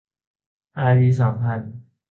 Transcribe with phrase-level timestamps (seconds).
[0.77, 1.75] อารีย์สัมพันธ์